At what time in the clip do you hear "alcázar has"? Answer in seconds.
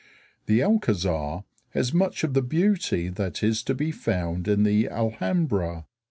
0.61-1.93